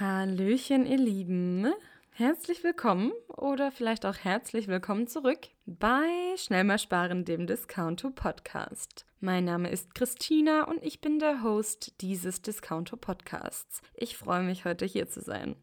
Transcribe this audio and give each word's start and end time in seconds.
Hallöchen, 0.00 0.86
ihr 0.86 0.96
Lieben. 0.96 1.72
Herzlich 2.12 2.62
willkommen 2.62 3.10
oder 3.36 3.72
vielleicht 3.72 4.06
auch 4.06 4.16
herzlich 4.16 4.68
willkommen 4.68 5.08
zurück 5.08 5.48
bei 5.66 6.06
Schnell 6.36 6.62
mal 6.62 6.78
sparen, 6.78 7.24
dem 7.24 7.48
Discounto 7.48 8.10
Podcast. 8.10 9.06
Mein 9.18 9.44
Name 9.44 9.68
ist 9.70 9.96
Christina 9.96 10.68
und 10.68 10.84
ich 10.84 11.00
bin 11.00 11.18
der 11.18 11.42
Host 11.42 12.00
dieses 12.00 12.42
Discounto 12.42 12.96
Podcasts. 12.96 13.82
Ich 13.92 14.16
freue 14.16 14.44
mich 14.44 14.64
heute 14.64 14.84
hier 14.84 15.08
zu 15.08 15.20
sein. 15.20 15.56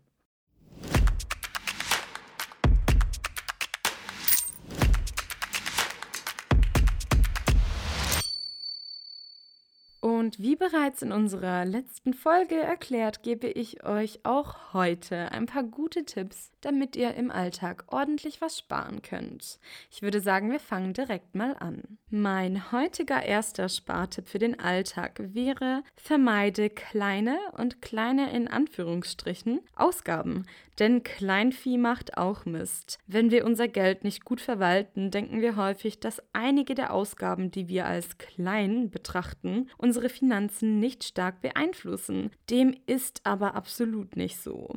Und 10.26 10.40
wie 10.40 10.56
bereits 10.56 11.04
in 11.04 11.12
unserer 11.12 11.66
letzten 11.66 12.16
Folge 12.16 12.56
erklärt, 12.56 13.22
gebe 13.22 13.46
ich 13.46 13.84
euch 13.84 14.22
auch 14.24 14.74
heute 14.74 15.32
ein 15.32 15.46
paar 15.46 15.62
gute 15.62 16.04
Tipps, 16.04 16.52
damit 16.66 16.96
ihr 16.96 17.14
im 17.14 17.30
Alltag 17.30 17.86
ordentlich 17.88 18.42
was 18.42 18.58
sparen 18.58 19.04
könnt. 19.04 19.60
Ich 19.92 20.02
würde 20.02 20.20
sagen, 20.20 20.52
wir 20.52 20.60
fangen 20.60 20.94
direkt 20.94 21.36
mal 21.36 21.56
an. 21.60 22.00
Mein 22.10 22.72
heutiger 22.72 23.22
erster 23.22 23.70
Spartipp 23.70 24.28
für 24.28 24.40
den 24.40 24.60
Alltag 24.60 25.20
wäre, 25.20 25.84
vermeide 25.96 26.72
kleine 26.72 27.38
und 27.56 27.84
kleine 27.84 28.32
in 28.32 28.48
Anführungsstrichen 28.48 29.60
Ausgaben, 29.76 30.46
denn 30.80 31.04
Kleinvieh 31.04 31.78
macht 31.78 32.18
auch 32.18 32.46
Mist. 32.46 32.98
Wenn 33.08 33.32
wir 33.32 33.46
unser 33.46 33.68
Geld 33.68 34.04
nicht 34.04 34.26
gut 34.26 34.42
verwalten, 34.42 35.12
denken 35.12 35.42
wir 35.42 35.56
häufig, 35.56 36.00
dass 36.00 36.22
einige 36.34 36.76
der 36.76 36.94
Ausgaben, 36.94 37.52
die 37.52 37.68
wir 37.68 37.86
als 37.86 38.18
klein 38.18 38.90
betrachten, 38.90 39.70
unsere 39.78 40.10
Finanzen 40.10 40.80
nicht 40.80 41.04
stark 41.04 41.42
beeinflussen. 41.42 42.32
Dem 42.50 42.76
ist 42.88 43.22
aber 43.24 43.56
absolut 43.56 44.16
nicht 44.18 44.40
so. 44.40 44.74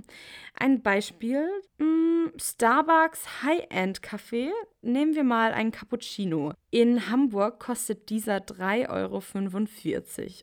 Ein 0.55 0.83
Beispiel, 0.83 1.49
Starbucks 2.37 3.43
High-End 3.43 4.03
Kaffee 4.03 4.53
Nehmen 4.81 5.17
wir 5.17 5.25
mal 5.25 5.53
einen 5.53 5.73
Cappuccino. 5.73 6.53
In 6.71 7.11
Hamburg 7.11 7.59
kostet 7.59 8.11
dieser 8.11 8.37
3,45 8.37 8.89
Euro. 8.91 9.23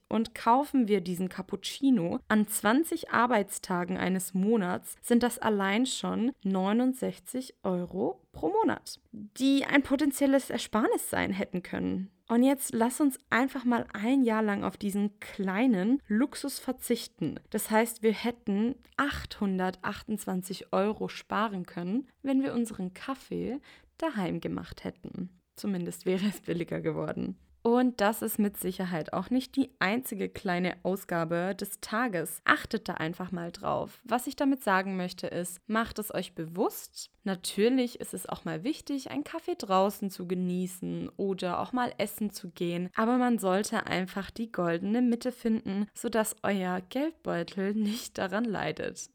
Und 0.09 0.35
kaufen 0.35 0.87
wir 0.89 0.99
diesen 0.99 1.29
Cappuccino 1.29 2.19
an 2.27 2.47
20 2.47 3.11
Arbeitstagen 3.11 3.97
eines 3.97 4.33
Monats, 4.33 4.95
sind 5.01 5.23
das 5.23 5.39
allein 5.39 5.85
schon 5.85 6.33
69 6.43 7.55
Euro 7.63 8.21
pro 8.33 8.49
Monat, 8.49 8.99
die 9.11 9.63
ein 9.63 9.83
potenzielles 9.83 10.49
Ersparnis 10.49 11.09
sein 11.09 11.31
hätten 11.31 11.63
können. 11.63 12.11
Und 12.27 12.41
jetzt 12.41 12.73
lass 12.73 13.01
uns 13.01 13.19
einfach 13.29 13.65
mal 13.65 13.85
ein 13.93 14.23
Jahr 14.23 14.41
lang 14.41 14.63
auf 14.63 14.77
diesen 14.77 15.19
kleinen 15.19 16.01
Luxus 16.07 16.57
verzichten. 16.57 17.39
Das 17.51 17.69
heißt, 17.69 18.01
wir 18.01 18.13
hätten 18.13 18.75
828 18.97 20.73
Euro 20.73 21.07
sparen 21.07 21.65
können, 21.65 22.07
wenn 22.23 22.41
wir 22.41 22.53
unseren 22.53 22.93
Kaffee 22.95 23.59
daheim 23.99 24.41
gemacht 24.41 24.83
hätten. 24.83 25.29
Zumindest 25.55 26.05
wäre 26.05 26.25
es 26.25 26.41
billiger 26.41 26.81
geworden. 26.81 27.37
Und 27.65 27.99
das 27.99 28.21
ist 28.21 28.37
mit 28.37 28.57
Sicherheit 28.57 29.11
auch 29.13 29.31
nicht 29.31 29.55
die 29.55 29.71
einzige 29.79 30.29
kleine 30.29 30.75
Ausgabe 30.83 31.55
des 31.59 31.79
Tages. 31.81 32.43
Achtet 32.45 32.87
da 32.87 32.93
einfach 32.93 33.31
mal 33.31 33.51
drauf. 33.51 34.01
Was 34.03 34.27
ich 34.27 34.35
damit 34.35 34.63
sagen 34.63 34.97
möchte 34.97 35.25
ist, 35.25 35.59
macht 35.65 35.97
es 35.97 36.13
euch 36.13 36.35
bewusst. 36.35 37.09
Natürlich 37.23 37.99
ist 37.99 38.13
es 38.13 38.29
auch 38.29 38.45
mal 38.45 38.63
wichtig, 38.63 39.09
einen 39.09 39.23
Kaffee 39.23 39.55
draußen 39.57 40.11
zu 40.11 40.27
genießen 40.27 41.09
oder 41.17 41.59
auch 41.59 41.73
mal 41.73 41.91
essen 41.97 42.29
zu 42.29 42.51
gehen. 42.51 42.91
Aber 42.95 43.17
man 43.17 43.39
sollte 43.39 43.87
einfach 43.87 44.29
die 44.29 44.51
goldene 44.51 45.01
Mitte 45.01 45.31
finden, 45.31 45.87
sodass 45.95 46.35
euer 46.43 46.81
Geldbeutel 46.89 47.73
nicht 47.73 48.19
daran 48.19 48.45
leidet. 48.45 49.09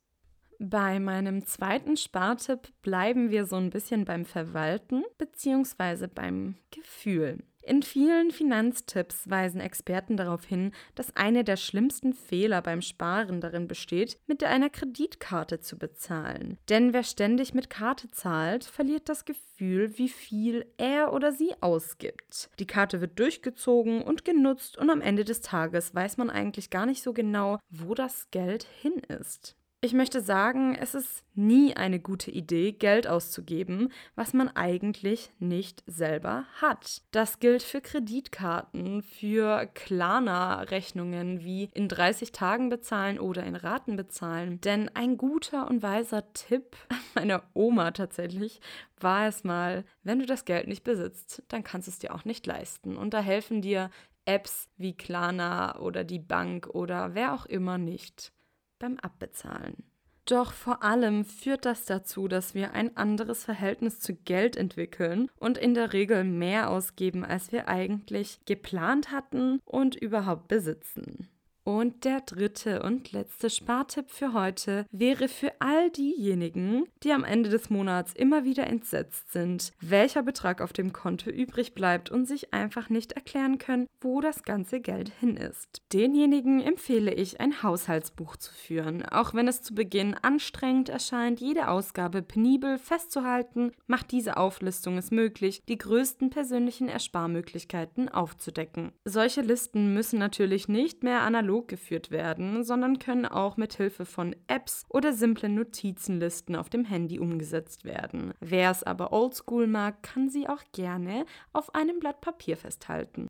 Bei 0.58 0.98
meinem 0.98 1.46
zweiten 1.46 1.96
Spartipp 1.96 2.72
bleiben 2.82 3.30
wir 3.30 3.46
so 3.46 3.54
ein 3.54 3.70
bisschen 3.70 4.04
beim 4.04 4.24
Verwalten 4.24 5.04
bzw. 5.18 6.08
beim 6.08 6.56
Gefühl. 6.72 7.44
In 7.62 7.82
vielen 7.82 8.30
Finanztipps 8.30 9.28
weisen 9.28 9.60
Experten 9.60 10.16
darauf 10.16 10.44
hin, 10.44 10.72
dass 10.94 11.14
eine 11.14 11.44
der 11.44 11.56
schlimmsten 11.56 12.14
Fehler 12.14 12.62
beim 12.62 12.80
Sparen 12.80 13.40
darin 13.40 13.68
besteht, 13.68 14.18
mit 14.26 14.42
einer 14.42 14.70
Kreditkarte 14.70 15.60
zu 15.60 15.78
bezahlen. 15.78 16.58
Denn 16.68 16.92
wer 16.92 17.04
ständig 17.04 17.52
mit 17.54 17.68
Karte 17.68 18.10
zahlt, 18.10 18.64
verliert 18.64 19.08
das 19.08 19.24
Gefühl, 19.24 19.98
wie 19.98 20.08
viel 20.08 20.66
er 20.78 21.12
oder 21.12 21.32
sie 21.32 21.54
ausgibt. 21.60 22.50
Die 22.58 22.66
Karte 22.66 23.00
wird 23.00 23.18
durchgezogen 23.18 24.02
und 24.02 24.24
genutzt 24.24 24.78
und 24.78 24.88
am 24.88 25.02
Ende 25.02 25.24
des 25.24 25.40
Tages 25.40 25.94
weiß 25.94 26.16
man 26.16 26.30
eigentlich 26.30 26.70
gar 26.70 26.86
nicht 26.86 27.02
so 27.02 27.12
genau, 27.12 27.58
wo 27.68 27.94
das 27.94 28.30
Geld 28.30 28.66
hin 28.80 29.00
ist. 29.08 29.56
Ich 29.82 29.94
möchte 29.94 30.20
sagen, 30.20 30.74
es 30.74 30.94
ist 30.94 31.24
nie 31.34 31.74
eine 31.74 32.00
gute 32.00 32.30
Idee, 32.30 32.72
Geld 32.72 33.06
auszugeben, 33.06 33.90
was 34.14 34.34
man 34.34 34.48
eigentlich 34.48 35.30
nicht 35.38 35.82
selber 35.86 36.44
hat. 36.60 37.00
Das 37.12 37.38
gilt 37.38 37.62
für 37.62 37.80
Kreditkarten, 37.80 39.02
für 39.02 39.70
Klarna-Rechnungen 39.72 41.40
wie 41.40 41.70
in 41.72 41.88
30 41.88 42.30
Tagen 42.30 42.68
bezahlen 42.68 43.18
oder 43.18 43.42
in 43.44 43.56
Raten 43.56 43.96
bezahlen. 43.96 44.60
Denn 44.60 44.90
ein 44.94 45.16
guter 45.16 45.66
und 45.70 45.82
weiser 45.82 46.30
Tipp 46.34 46.76
meiner 47.14 47.42
Oma 47.54 47.92
tatsächlich 47.92 48.60
war 49.00 49.28
es 49.28 49.44
mal, 49.44 49.86
wenn 50.02 50.18
du 50.18 50.26
das 50.26 50.44
Geld 50.44 50.68
nicht 50.68 50.84
besitzt, 50.84 51.42
dann 51.48 51.64
kannst 51.64 51.88
du 51.88 51.92
es 51.92 51.98
dir 51.98 52.14
auch 52.14 52.26
nicht 52.26 52.46
leisten. 52.46 52.98
Und 52.98 53.14
da 53.14 53.20
helfen 53.20 53.62
dir 53.62 53.88
Apps 54.26 54.68
wie 54.76 54.94
Klarna 54.94 55.78
oder 55.78 56.04
die 56.04 56.18
Bank 56.18 56.68
oder 56.68 57.14
wer 57.14 57.32
auch 57.32 57.46
immer 57.46 57.78
nicht 57.78 58.34
beim 58.80 58.98
Abbezahlen. 58.98 59.84
Doch 60.24 60.52
vor 60.52 60.82
allem 60.82 61.24
führt 61.24 61.64
das 61.64 61.86
dazu, 61.86 62.28
dass 62.28 62.54
wir 62.54 62.72
ein 62.74 62.96
anderes 62.96 63.44
Verhältnis 63.44 64.00
zu 64.00 64.14
Geld 64.14 64.56
entwickeln 64.56 65.28
und 65.38 65.58
in 65.58 65.74
der 65.74 65.92
Regel 65.92 66.24
mehr 66.24 66.70
ausgeben, 66.70 67.24
als 67.24 67.52
wir 67.52 67.68
eigentlich 67.68 68.40
geplant 68.44 69.10
hatten 69.10 69.60
und 69.64 69.96
überhaupt 69.96 70.48
besitzen. 70.48 71.28
Und 71.62 72.04
der 72.04 72.22
dritte 72.22 72.82
und 72.82 73.12
letzte 73.12 73.50
Spartipp 73.50 74.10
für 74.10 74.32
heute 74.32 74.86
wäre 74.90 75.28
für 75.28 75.52
all 75.60 75.90
diejenigen, 75.90 76.84
die 77.02 77.12
am 77.12 77.22
Ende 77.22 77.50
des 77.50 77.68
Monats 77.68 78.14
immer 78.14 78.44
wieder 78.44 78.66
entsetzt 78.66 79.32
sind, 79.32 79.72
welcher 79.80 80.22
Betrag 80.22 80.62
auf 80.62 80.72
dem 80.72 80.92
Konto 80.92 81.28
übrig 81.28 81.74
bleibt 81.74 82.10
und 82.10 82.26
sich 82.26 82.54
einfach 82.54 82.88
nicht 82.88 83.12
erklären 83.12 83.58
können, 83.58 83.86
wo 84.00 84.22
das 84.22 84.42
ganze 84.42 84.80
Geld 84.80 85.10
hin 85.20 85.36
ist. 85.36 85.82
Denjenigen 85.92 86.60
empfehle 86.60 87.12
ich, 87.12 87.40
ein 87.40 87.62
Haushaltsbuch 87.62 88.36
zu 88.36 88.52
führen. 88.52 89.04
Auch 89.04 89.34
wenn 89.34 89.46
es 89.46 89.60
zu 89.60 89.74
Beginn 89.74 90.14
anstrengend 90.14 90.88
erscheint, 90.88 91.40
jede 91.40 91.68
Ausgabe 91.68 92.22
penibel 92.22 92.78
festzuhalten, 92.78 93.72
macht 93.86 94.12
diese 94.12 94.38
Auflistung 94.38 94.96
es 94.96 95.10
möglich, 95.10 95.62
die 95.68 95.78
größten 95.78 96.30
persönlichen 96.30 96.88
Ersparmöglichkeiten 96.88 98.08
aufzudecken. 98.08 98.92
Solche 99.04 99.42
Listen 99.42 99.92
müssen 99.92 100.18
natürlich 100.18 100.66
nicht 100.66 101.02
mehr 101.02 101.20
analog 101.20 101.49
analog 101.50 101.68
geführt 101.68 102.10
werden, 102.10 102.62
sondern 102.62 102.98
können 102.98 103.26
auch 103.26 103.56
mit 103.56 103.74
Hilfe 103.74 104.04
von 104.04 104.36
Apps 104.46 104.84
oder 104.88 105.12
simplen 105.12 105.54
Notizenlisten 105.54 106.54
auf 106.54 106.70
dem 106.70 106.84
Handy 106.84 107.18
umgesetzt 107.18 107.84
werden. 107.84 108.32
Wer 108.40 108.70
es 108.70 108.84
aber 108.84 109.12
oldschool 109.12 109.66
mag, 109.66 110.02
kann 110.02 110.28
sie 110.28 110.48
auch 110.48 110.62
gerne 110.72 111.26
auf 111.52 111.74
einem 111.74 111.98
Blatt 111.98 112.20
Papier 112.20 112.56
festhalten. 112.56 113.26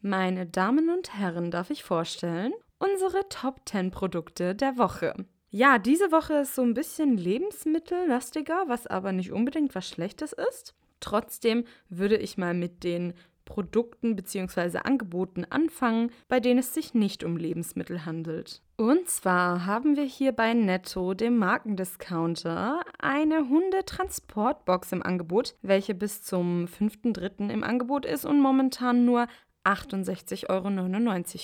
Meine 0.00 0.46
Damen 0.46 0.90
und 0.90 1.14
Herren, 1.14 1.50
darf 1.50 1.70
ich 1.70 1.82
vorstellen, 1.82 2.52
unsere 2.78 3.28
Top 3.28 3.62
10 3.68 3.90
Produkte 3.90 4.54
der 4.54 4.78
Woche. 4.78 5.14
Ja, 5.50 5.78
diese 5.78 6.12
Woche 6.12 6.34
ist 6.34 6.54
so 6.54 6.62
ein 6.62 6.74
bisschen 6.74 7.16
lebensmittellastiger, 7.16 8.64
was 8.68 8.86
aber 8.86 9.12
nicht 9.12 9.32
unbedingt 9.32 9.74
was 9.74 9.88
Schlechtes 9.88 10.32
ist. 10.32 10.74
Trotzdem 11.00 11.64
würde 11.88 12.16
ich 12.16 12.38
mal 12.38 12.54
mit 12.54 12.84
den 12.84 13.14
Produkten 13.48 14.14
bzw. 14.14 14.78
Angeboten 14.84 15.46
anfangen, 15.48 16.10
bei 16.28 16.38
denen 16.38 16.60
es 16.60 16.74
sich 16.74 16.92
nicht 16.92 17.24
um 17.24 17.38
Lebensmittel 17.38 18.04
handelt. 18.04 18.60
Und 18.76 19.08
zwar 19.08 19.64
haben 19.64 19.96
wir 19.96 20.04
hier 20.04 20.32
bei 20.32 20.52
Netto, 20.52 21.14
dem 21.14 21.38
Markendiscounter, 21.38 22.82
eine 22.98 23.48
Hundetransportbox 23.48 24.92
im 24.92 25.02
Angebot, 25.02 25.56
welche 25.62 25.94
bis 25.94 26.22
zum 26.22 26.66
5.3. 26.66 27.50
im 27.50 27.64
Angebot 27.64 28.04
ist 28.04 28.26
und 28.26 28.40
momentan 28.40 29.06
nur 29.06 29.26
68,99 29.68 30.48
Euro 30.48 30.70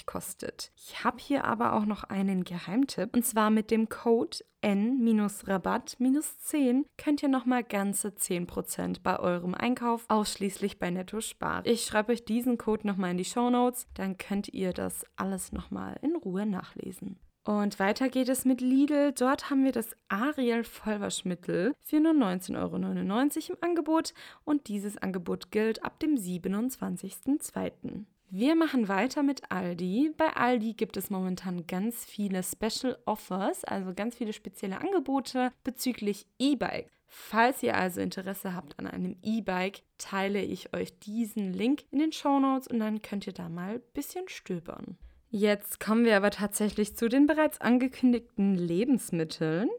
kostet. 0.07 0.73
Ich 0.77 1.05
habe 1.05 1.19
hier 1.19 1.45
aber 1.45 1.75
auch 1.75 1.85
noch 1.85 2.05
einen 2.05 2.45
Geheimtipp 2.45 3.15
und 3.15 3.23
zwar 3.25 3.51
mit 3.51 3.71
dem 3.71 3.91
Code 3.91 4.39
N-Rabatt-10 4.63 6.85
könnt 6.97 7.23
ihr 7.23 7.29
nochmal 7.29 7.65
ganze 7.65 8.09
10% 8.09 9.03
bei 9.03 9.21
eurem 9.21 9.55
Einkauf 9.55 10.07
ausschließlich 10.09 10.79
bei 10.79 10.91
Netto 10.91 11.21
sparen. 11.21 11.65
Ich 11.67 11.85
schreibe 11.85 12.13
euch 12.13 12.25
diesen 12.25 12.57
Code 12.57 12.87
nochmal 12.87 13.11
in 13.11 13.19
die 13.19 13.27
Show 13.27 13.51
Notes, 13.51 13.87
dann 13.93 14.17
könnt 14.17 14.49
ihr 14.49 14.73
das 14.73 15.05
alles 15.17 15.53
nochmal 15.53 15.99
in 16.01 16.17
Ruhe 16.17 16.47
nachlesen. 16.47 17.19
Und 17.47 17.79
weiter 17.79 18.09
geht 18.09 18.31
es 18.31 18.47
mit 18.47 18.63
Lidl. 18.63 19.13
Dort 19.13 19.51
haben 19.51 19.65
wir 19.65 19.73
das 19.73 19.95
Ariel 20.09 20.65
Vollwaschmittel 20.65 21.75
für 21.83 22.01
nur 22.01 22.13
19,99 22.13 22.59
Euro 22.59 22.77
im 22.77 23.57
Angebot 23.61 24.15
und 24.45 24.69
dieses 24.69 24.97
Angebot 24.97 25.51
gilt 25.51 25.85
ab 25.85 26.01
dem 26.01 26.15
27.02. 26.15 28.07
Wir 28.37 28.57
machen 28.57 28.89
weiter 28.89 29.23
mit 29.23 29.53
Aldi. 29.53 30.13
Bei 30.17 30.35
Aldi 30.35 30.73
gibt 30.73 30.97
es 30.97 31.09
momentan 31.09 31.69
ganz 31.69 32.05
viele 32.05 32.43
Special 32.43 32.99
Offers, 33.05 33.63
also 33.63 33.95
ganz 33.95 34.17
viele 34.17 34.33
spezielle 34.33 34.81
Angebote 34.81 35.53
bezüglich 35.63 36.27
E-Bike. 36.41 36.91
Falls 37.07 37.63
ihr 37.63 37.77
also 37.77 38.01
Interesse 38.01 38.53
habt 38.53 38.77
an 38.81 38.89
einem 38.89 39.15
E-Bike, 39.23 39.83
teile 39.99 40.43
ich 40.43 40.75
euch 40.75 40.99
diesen 40.99 41.53
Link 41.53 41.85
in 41.93 42.01
den 42.01 42.11
Show 42.11 42.41
Notes 42.41 42.67
und 42.67 42.81
dann 42.81 43.03
könnt 43.03 43.29
ihr 43.29 43.33
da 43.33 43.49
mal 43.49 43.75
ein 43.75 43.83
bisschen 43.93 44.29
stöbern. 44.29 44.99
Jetzt 45.31 45.79
kommen 45.79 46.05
wir 46.05 46.17
aber 46.17 46.33
tatsächlich 46.33 46.97
zu 46.97 47.09
den 47.09 47.29
bereits 47.29 47.61
angekündigten 47.61 48.57
Lebensmitteln. 48.57 49.71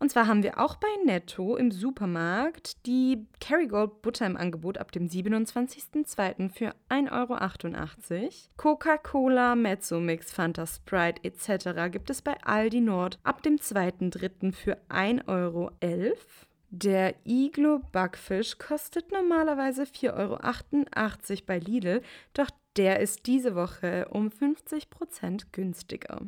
Und 0.00 0.12
zwar 0.12 0.28
haben 0.28 0.44
wir 0.44 0.60
auch 0.60 0.76
bei 0.76 0.88
Netto 1.04 1.56
im 1.56 1.72
Supermarkt 1.72 2.86
die 2.86 3.26
Kerrygold 3.40 4.00
Butter 4.00 4.26
im 4.26 4.36
Angebot 4.36 4.78
ab 4.78 4.92
dem 4.92 5.08
27.02. 5.08 6.50
für 6.50 6.74
1,88 6.88 8.12
Euro. 8.12 8.30
Coca-Cola, 8.56 9.56
Mezzomix, 9.56 10.32
Fanta 10.32 10.66
Sprite 10.66 11.24
etc. 11.24 11.90
gibt 11.90 12.10
es 12.10 12.22
bei 12.22 12.36
Aldi 12.44 12.80
Nord 12.80 13.18
ab 13.24 13.42
dem 13.42 13.56
2.03. 13.56 14.52
für 14.52 14.78
1,11 14.88 15.26
Euro. 15.26 15.70
Der 16.70 17.14
Iglo 17.24 17.80
Backfisch 17.92 18.58
kostet 18.58 19.10
normalerweise 19.10 19.82
4,88 19.82 20.14
Euro 20.16 21.42
bei 21.46 21.58
Lidl, 21.58 22.02
doch 22.34 22.50
der 22.76 23.00
ist 23.00 23.26
diese 23.26 23.56
Woche 23.56 24.06
um 24.10 24.28
50% 24.28 25.46
günstiger. 25.50 26.20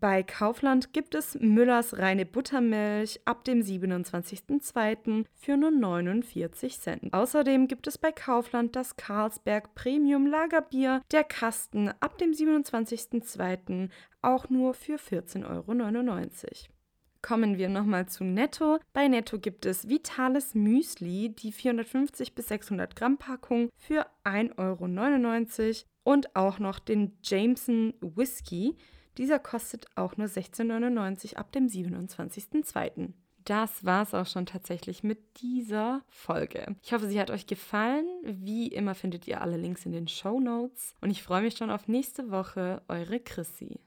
Bei 0.00 0.22
Kaufland 0.22 0.92
gibt 0.92 1.16
es 1.16 1.36
Müllers 1.40 1.98
reine 1.98 2.24
Buttermilch 2.24 3.20
ab 3.24 3.44
dem 3.44 3.62
27.02. 3.62 5.24
für 5.34 5.56
nur 5.56 5.72
49 5.72 6.78
Cent. 6.78 7.12
Außerdem 7.12 7.66
gibt 7.66 7.88
es 7.88 7.98
bei 7.98 8.12
Kaufland 8.12 8.76
das 8.76 8.96
Carlsberg 8.96 9.74
Premium 9.74 10.26
Lagerbier, 10.26 11.02
der 11.10 11.24
Kasten 11.24 11.88
ab 11.98 12.16
dem 12.18 12.30
27.02. 12.30 13.88
auch 14.22 14.48
nur 14.50 14.74
für 14.74 14.98
14,99 14.98 15.46
Euro. 15.48 15.72
Kommen 17.20 17.58
wir 17.58 17.68
nochmal 17.68 18.06
zu 18.06 18.22
Netto. 18.22 18.78
Bei 18.92 19.08
Netto 19.08 19.40
gibt 19.40 19.66
es 19.66 19.88
Vitales 19.88 20.54
Müsli, 20.54 21.30
die 21.30 21.50
450 21.50 22.36
bis 22.36 22.46
600 22.48 22.94
Gramm 22.94 23.18
Packung 23.18 23.70
für 23.76 24.06
1,99 24.22 25.66
Euro 25.66 25.88
und 26.04 26.36
auch 26.36 26.60
noch 26.60 26.78
den 26.78 27.18
Jameson 27.24 27.94
Whisky. 28.00 28.76
Dieser 29.18 29.40
kostet 29.40 29.86
auch 29.96 30.16
nur 30.16 30.28
16,99 30.28 31.32
Euro 31.32 31.40
ab 31.40 31.52
dem 31.52 31.66
27.02. 31.66 33.12
Das 33.44 33.84
war 33.84 34.02
es 34.02 34.14
auch 34.14 34.26
schon 34.26 34.46
tatsächlich 34.46 35.02
mit 35.02 35.40
dieser 35.40 36.02
Folge. 36.08 36.76
Ich 36.82 36.92
hoffe, 36.92 37.08
sie 37.08 37.18
hat 37.18 37.30
euch 37.30 37.46
gefallen. 37.46 38.06
Wie 38.22 38.68
immer 38.68 38.94
findet 38.94 39.26
ihr 39.26 39.40
alle 39.40 39.56
Links 39.56 39.86
in 39.86 39.92
den 39.92 40.06
Show 40.06 40.38
Notes. 40.38 40.94
Und 41.00 41.10
ich 41.10 41.22
freue 41.22 41.42
mich 41.42 41.56
schon 41.56 41.70
auf 41.70 41.88
nächste 41.88 42.30
Woche. 42.30 42.82
Eure 42.88 43.20
Chrissy. 43.20 43.80